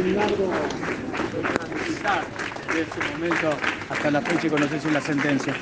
[0.00, 0.48] un largo
[2.74, 3.48] de ese momento
[3.90, 5.54] hasta la fecha y la sentencia.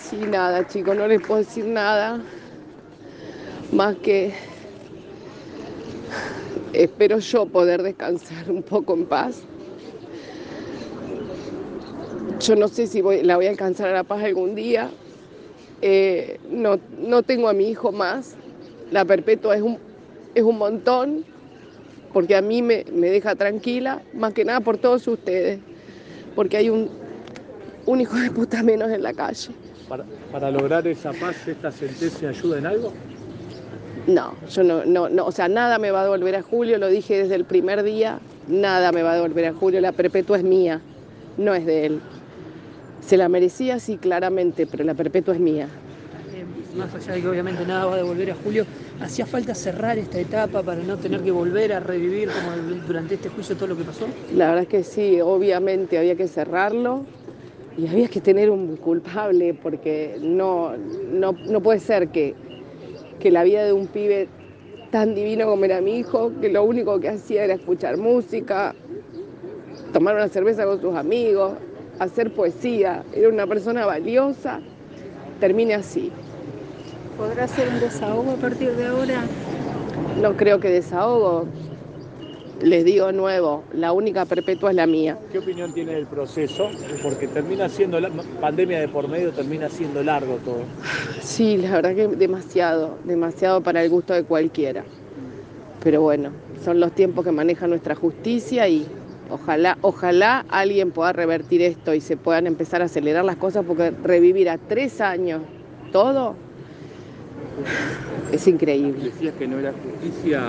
[0.00, 2.20] Sí, nada, chicos, no les puedo decir nada
[3.72, 4.34] más que
[6.72, 9.40] espero yo poder descansar un poco en paz.
[12.40, 14.90] Yo no sé si voy, la voy a alcanzar a la paz algún día.
[15.82, 18.36] Eh, no, no tengo a mi hijo más.
[18.90, 19.78] La perpetua es un,
[20.34, 21.24] es un montón
[22.12, 25.60] porque a mí me, me deja tranquila, más que nada por todos ustedes,
[26.34, 26.88] porque hay un,
[27.86, 29.50] un hijo de puta menos en la calle.
[29.88, 32.92] Para, para lograr esa paz, ¿esta sentencia ayuda en algo?
[34.06, 36.88] No, yo no, no, no, o sea, nada me va a devolver a Julio, lo
[36.88, 40.44] dije desde el primer día, nada me va a devolver a Julio, la perpetua es
[40.44, 40.80] mía,
[41.36, 42.00] no es de él.
[43.06, 45.68] Se la merecía, sí, claramente, pero la perpetua es mía.
[46.74, 48.66] Más allá de que obviamente nada va a devolver a Julio,
[49.00, 52.52] ¿hacía falta cerrar esta etapa para no tener que volver a revivir como
[52.86, 54.06] durante este juicio todo lo que pasó?
[54.34, 57.06] La verdad es que sí, obviamente había que cerrarlo
[57.78, 60.76] y había que tener un culpable porque no,
[61.12, 62.34] no, no puede ser que,
[63.18, 64.28] que la vida de un pibe
[64.90, 68.74] tan divino como era mi hijo, que lo único que hacía era escuchar música,
[69.92, 71.54] tomar una cerveza con sus amigos,
[71.98, 74.60] hacer poesía, era una persona valiosa,
[75.40, 76.10] termine así.
[77.18, 79.24] ¿Podrá ser un desahogo a partir de ahora?
[80.22, 81.48] No creo que desahogo.
[82.62, 85.18] Les digo de nuevo, la única perpetua es la mía.
[85.32, 86.68] ¿Qué opinión tiene del proceso?
[87.02, 88.08] Porque termina siendo, la
[88.40, 90.60] pandemia de por medio, termina siendo largo todo.
[91.20, 94.84] Sí, la verdad que demasiado, demasiado para el gusto de cualquiera.
[95.82, 96.30] Pero bueno,
[96.64, 98.86] son los tiempos que maneja nuestra justicia y
[99.28, 103.90] ojalá, ojalá alguien pueda revertir esto y se puedan empezar a acelerar las cosas porque
[104.04, 105.42] revivir a tres años
[105.90, 106.36] todo
[108.32, 109.04] es increíble.
[109.04, 110.40] Decías que no era justicia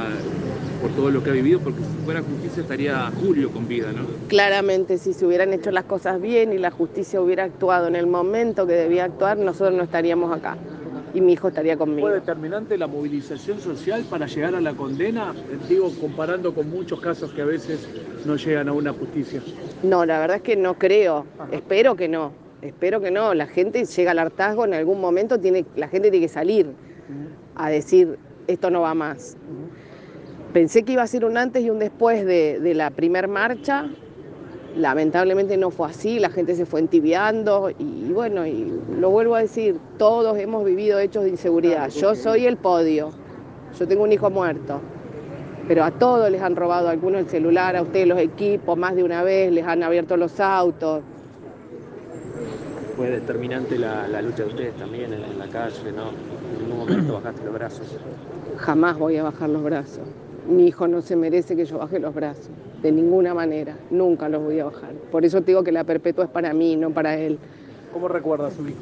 [0.82, 4.06] por todo lo que ha vivido, porque si fuera justicia estaría Julio con vida, ¿no?
[4.28, 8.08] Claramente, si se hubieran hecho las cosas bien y la justicia hubiera actuado en el
[8.08, 10.58] momento que debía actuar, nosotros no estaríamos acá
[11.14, 12.08] y mi hijo estaría conmigo.
[12.08, 15.34] ¿Fue determinante la movilización social para llegar a la condena?
[15.68, 17.88] Digo, comparando con muchos casos que a veces
[18.26, 19.42] no llegan a una justicia.
[19.84, 21.26] No, la verdad es que no creo.
[21.52, 22.32] Espero que no.
[22.62, 23.34] Espero que no.
[23.34, 26.68] La gente llega al hartazgo en algún momento, tiene, la gente tiene que salir
[27.60, 29.38] a decir esto no va más.
[30.54, 33.88] Pensé que iba a ser un antes y un después de, de la primer marcha.
[34.76, 39.42] Lamentablemente no fue así, la gente se fue entibiando y, bueno, y lo vuelvo a
[39.42, 41.90] decir, todos hemos vivido hechos de inseguridad.
[41.90, 43.10] Yo soy el podio,
[43.78, 44.80] yo tengo un hijo muerto,
[45.68, 49.04] pero a todos les han robado algunos el celular, a ustedes los equipos, más de
[49.04, 51.02] una vez les han abierto los autos.
[53.00, 56.10] Fue determinante la, la lucha de ustedes también en, en la calle, ¿no?
[56.10, 57.98] En ningún momento bajaste los brazos.
[58.58, 60.02] Jamás voy a bajar los brazos.
[60.50, 62.50] Mi hijo no se merece que yo baje los brazos,
[62.82, 64.92] de ninguna manera, nunca los voy a bajar.
[65.14, 67.40] Por eso te digo que la perpetua es para mí, no para él.
[67.94, 68.76] ¿Cómo recuerda a su hijo?